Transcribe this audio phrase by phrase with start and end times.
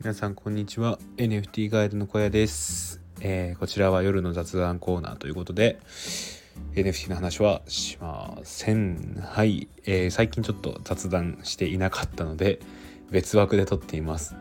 [0.00, 0.96] 皆さんこんにちは。
[1.16, 5.80] NFT ガイドの小屋です、えー、こちらは夜の雑談コーナーということで
[6.74, 9.20] NFT の話はしません。
[9.20, 12.60] はい、えー、最近ちょっと雑談していなかったので
[13.10, 14.36] 別枠で撮っています。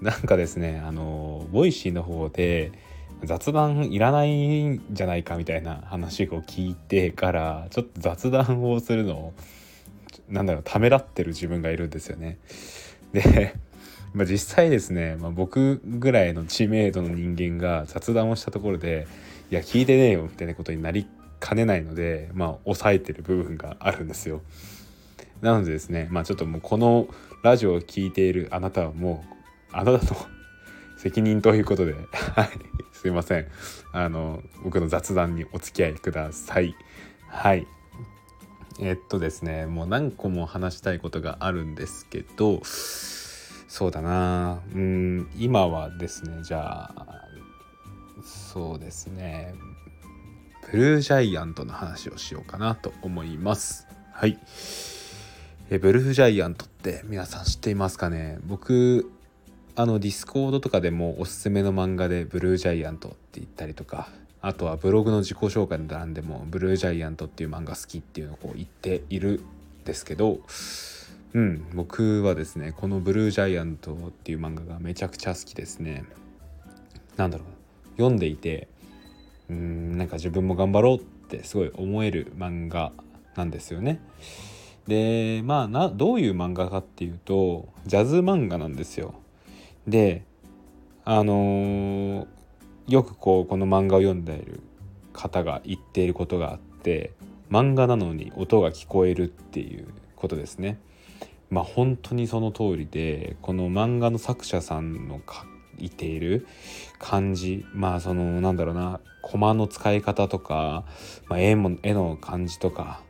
[0.00, 2.72] なんかですねあのボイシーの方で
[3.22, 9.34] 雑談いらないんじゃないかみたいな話を聞いてからちょっと雑談をするのを
[10.28, 12.38] なんだろうためらってる自分がいるんですよね。
[13.12, 13.54] で
[14.12, 19.06] まあ、実際ですね、まあ、僕ぐらいの知名度の人間が雑談をしたところで
[19.50, 21.06] いや聞いてねえよみたいなことになり
[21.38, 24.42] かねないのでまあ抑えてる部分があるんですよ。
[25.40, 27.08] なのでですねまあちょっともうこの
[27.42, 29.34] ラジオを聴いているあなたはもう
[29.72, 30.16] あなたの
[30.98, 32.50] 責任ということで はい
[32.92, 33.46] すいません
[33.92, 36.74] あの僕の雑談にお付き合いください。
[37.28, 37.66] はい
[38.80, 42.60] えっとですねもう何個も話したいことがあるんですけど
[43.70, 44.58] そうだな。
[44.74, 47.24] うん今はですねじゃあ
[48.24, 49.54] そうですね。
[50.72, 53.86] ブルージャイアントの話をしようかなと思います。
[54.12, 54.38] はい。
[55.70, 58.40] えブルージャイアントって皆さん知っていますかね？
[58.44, 59.08] 僕
[59.76, 64.08] あのディスコードとかでもおすすめの漫画でブルージャイアントって言ったりとか
[64.42, 69.40] あとはブログの自己紹介の欄でもブルージャイアントっていう漫画好きっていうのをこう言っている
[69.82, 70.40] んですけど
[71.32, 76.04] うん僕はですねこの「ブルージャイアント」っていう漫画がめちゃくちゃ好きですね。
[77.16, 78.68] なんだろう読んでいて
[79.48, 82.92] うんなんか自分も頑張ろうってすごい思える漫画
[83.36, 84.00] なんですよね。
[84.86, 89.14] でまあなどういう漫画かっていうとジャズ漫画なんですよ。
[89.86, 90.24] で
[91.04, 92.26] あのー、
[92.88, 94.60] よくこうこの漫画を読んでいる
[95.12, 97.12] 方が言っていることがあって
[97.50, 100.78] 漫画なのに音が聞こえるっていうことですね。
[101.50, 106.46] まあ本当にその通りでこの漫画の作者さんの書いている
[106.98, 110.84] 感じまあそのなんだろうなコマの使い方とか、
[111.28, 113.02] まあ、絵も絵の感じとか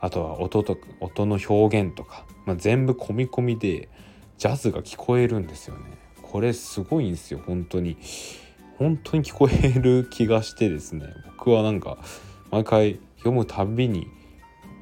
[0.00, 3.88] あとは音と音の表現とか、まあ、全部込み込みで
[4.38, 5.96] ジャズが聞こえるんですよね。
[6.20, 7.96] これすごいんですよ本当に。
[8.78, 11.06] 本当に聞こえる気がしてですね
[11.38, 11.96] 僕はなんか
[12.50, 14.08] 毎回読むたびに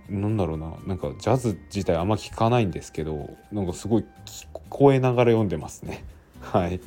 [0.09, 6.05] なんだろうななんかジャズ自体あんま聞かないんですけどなんかすごい聞こえながら読んでますね。
[6.41, 6.79] はい、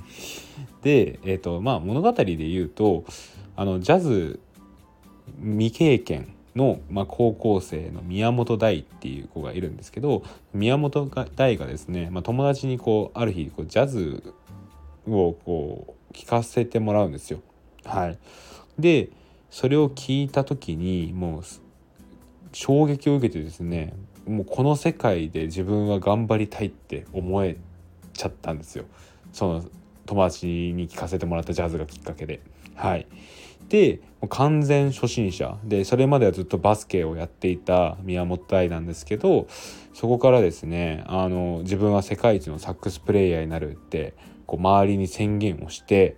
[0.84, 3.06] で、えーとまあ、物語で言うと
[3.56, 4.40] あのジャズ
[5.42, 10.24] 未経験の、まあ、高校生の宮本大っていう子がいるんですけど
[10.54, 14.34] 宮本大がですね、まあ、友達にこうある日こうジャズ
[15.08, 17.40] をこう聞かせてもらうんですよ。
[17.84, 18.18] はい、
[18.78, 19.10] で
[19.50, 21.44] それを聞いた時にもう
[22.52, 23.94] 衝撃を受けてですね
[24.28, 27.58] もうこの世界で自分は頑張りたいって思え
[28.14, 28.86] ちゃったんですよ。
[29.32, 29.64] その
[30.06, 32.42] 友達に聞かせてもらったジャズがきっかけで。
[32.76, 33.08] はい。
[33.70, 35.58] で完全初心者。
[35.64, 39.48] でそれまではずっとバスケをやっていた宮本大なんですけど
[39.94, 44.14] そこからですねあの自分は世界一のサックスプレーヤーになるって
[44.46, 46.18] こう周りに宣言をして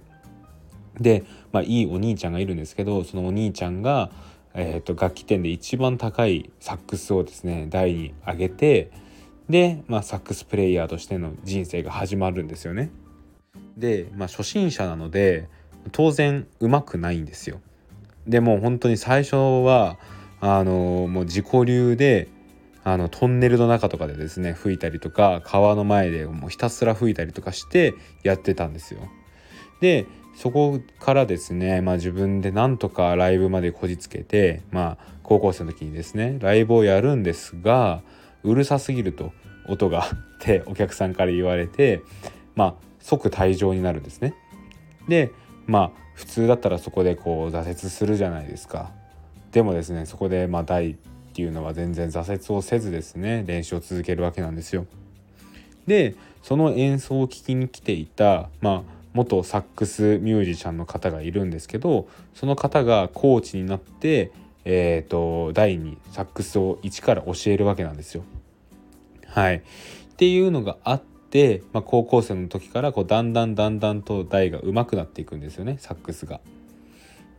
[0.99, 4.11] で、まあ、いいお兄ちゃんがいるんですけどそのお兄ちゃんが
[4.53, 8.91] えーと、楽器店で一番高いサックスをですね台に上げて
[9.49, 12.91] で、まあ、サックスプレイヤーとしての人生が始まるんですよね。
[13.77, 15.47] で、まあ、初心者なので
[15.91, 17.61] 当然うまくないんですよ。
[18.27, 19.97] でも本当に最初は
[20.41, 22.27] あのもう自己流で
[22.83, 29.01] あのトンネルの中とかでですね吹いたりとか川の前でもうひたすら吹いたりとかしてやってたんですよ。
[29.81, 30.05] で
[30.39, 38.01] そこからですね、まあ、自分でなんとかライブまでこじつけて、まあ、高校生の時にですねライブをやるんですが
[38.43, 39.33] うるさすぎると
[39.67, 42.01] 音がってお客さんから言われて、
[42.55, 44.33] まあ、即退場になるんですね。
[45.09, 45.33] で
[45.67, 48.91] まあ普通だったらそこでこう挫折するじゃないですか。
[49.51, 50.95] でもですねそこでまあ大っ
[51.33, 54.85] ていうのは全然挫折をせずですね練習を続けるわけなんですよ。
[55.85, 64.31] でその演奏を聴きに来ていたまあ元サックスミュージシャンの方がいるんですけどその方がコーチになって
[64.65, 68.23] えーと、第2サックスを一から教えるわけなんですよ。
[69.25, 69.61] はい、っ
[70.15, 76.39] ていうのがあって、まあ、高校生の時からこうだんだんだんだんと台が上手くなっていくんですよねサックスが。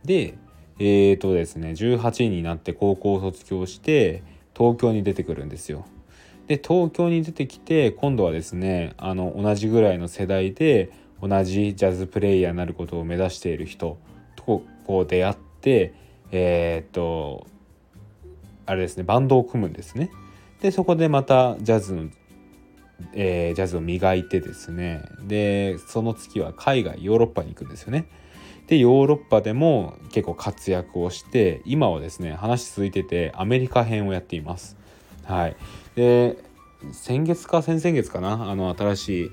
[0.03, 0.37] で
[0.79, 4.23] えーとですね18になって高校を卒業して
[4.57, 5.85] 東京に出てくるんですよ。
[6.47, 10.91] で東京に出てきて今度はですねあの同じぐらいの世代で
[11.21, 13.97] 同じジャズプレイヤーになることを目指している人
[14.35, 15.93] とこう出会って
[16.31, 17.45] えー、っと
[18.65, 20.09] あれですねバンドを組むんですね。
[20.61, 22.09] でそこでまたジャズの
[23.13, 28.05] えー、ジャズを磨いてですねでその次は海外ヨーロッパに行くんですよね。
[28.67, 34.77] でヨーロッパでも結構活躍をして今はですね話続いててアメリカ編をやっています。
[35.25, 35.55] はい、
[35.95, 36.37] で
[36.93, 39.31] 先月か先々月かなあの新しい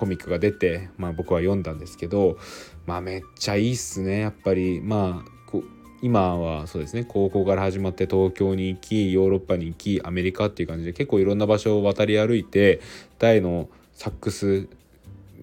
[0.00, 2.38] コミックが出て、まあ、僕は読んだんですけど、
[2.86, 5.30] まあ、めっちゃいいっすねやっぱりまあ
[6.02, 12.80] 今はそうですね高校から始まって東京に行きヨーロッパに行きアメリカっていう感じで結構いろんな場所を渡り歩いて
[13.18, 14.66] 大のサックス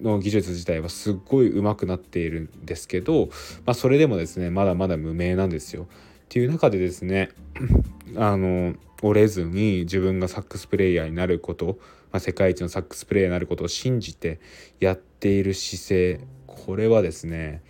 [0.02, 3.26] の技術自体はすっごい上手くなっているんですけど、
[3.66, 5.84] まあ、それでもですねまだまだ無名なんですよ。
[5.84, 5.86] っ
[6.28, 7.30] ていう中でですね
[8.16, 11.78] あの折れずに自分がサックスプレイヤーになること、
[12.10, 14.40] まあ、世界一のサックスプレイヤーになることを信じて
[14.80, 16.20] やっている姿勢。
[16.46, 17.62] これはですね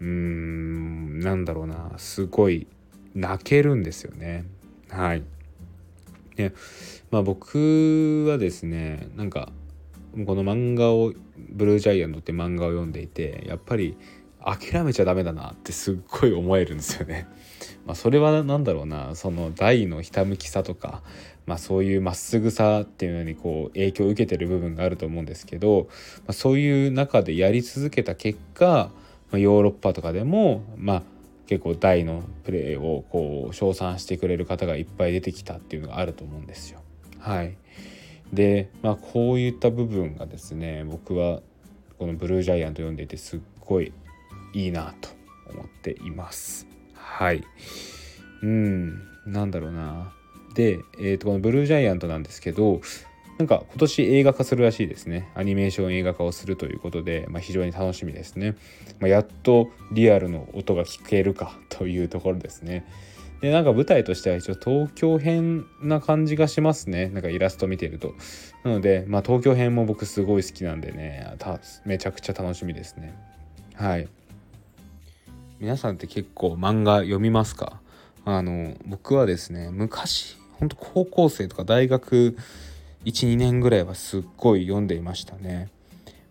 [0.00, 1.92] うーんなんだろうな。
[1.98, 2.66] すごい
[3.14, 4.44] 泣けるんですよね。
[4.88, 5.22] はい。
[6.36, 6.52] で
[7.10, 9.52] まあ僕はですねなんか
[10.26, 11.12] この漫画を
[11.50, 13.96] 「ブルージャイアント」って漫画を読んでいてやっぱり
[14.44, 17.26] 諦めちゃダメだなってすっごい思えるんですよね。
[17.86, 21.02] まあ、それは何だろうなその大のひたむきさとか、
[21.46, 25.88] まあ、そういうまっすぐさっていうのにこう影響を受けてる部分があると思うんですけど、
[26.20, 28.90] まあ、そういう中でやり続けた結果
[29.34, 31.02] ま、ヨーロッパとかでも、まあ、
[31.46, 36.80] 結構大のプレーをこう称賛してくれる方がいっぱい出てきたっていうのがあると思うんですよ。
[37.18, 37.56] はい、
[38.32, 41.40] で、まあ、こういった部分がですね僕は
[41.98, 43.92] この「ブルージャイアント」読んでいてすっごい
[44.54, 45.10] いいなと
[45.52, 46.66] 思っています。
[46.94, 47.44] はい
[48.42, 50.12] うんなんだろうな
[50.54, 52.80] で、えー、とこの「ブルージャイアント」なんですけど
[53.38, 55.28] なんか今年映画化するらしいですね。
[55.34, 58.54] アニメーション映画化をするということで、まあ、非常に楽しみですね。
[59.00, 62.84] まあ、やっとリアルの音が聞けるかというところですね。
[63.40, 67.08] で、なんか舞台としては一応東京編な感じがしますね。
[67.08, 68.14] なんかイラスト見てると。
[68.62, 71.26] なので、まあ、東京編も僕すごい好きなんでね、
[71.84, 73.18] めちゃくちゃ楽しみですね。
[73.74, 74.08] はい。
[75.64, 77.80] 皆さんって結構漫画読みますか？
[78.26, 82.36] あの、僕はですね、昔、本当高校生とか大学
[83.06, 85.70] 12年ぐらいはすっごい読んでいましたね。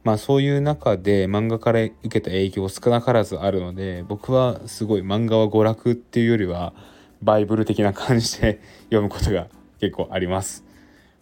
[0.04, 6.74] まあそういう中で漫画から受けた影響少なからずあるので僕はすごい漫画は娯楽っていうよりは
[7.24, 8.62] バイブル的な感じで
[8.94, 9.48] 読むことが
[9.80, 10.64] 結構あります。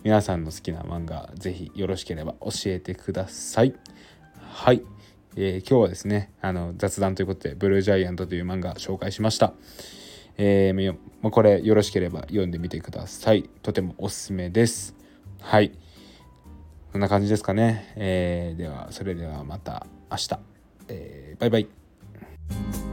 [0.03, 3.73] 皆さんの好きな漫画ぜひよろしければ教えてください。
[4.37, 4.83] はい、
[5.35, 9.53] えー、今日はですねあの雑談ということで「ブルージャイアント」という漫画紹介しました。
[10.37, 13.49] えー、これよろしければ読んでみてください。
[13.61, 14.95] とてもおすすめです。
[15.39, 15.71] はい。
[16.91, 17.93] こんな感じですかね。
[17.95, 20.39] えー、では、それではまた明日。
[20.89, 22.90] えー、バイバイ。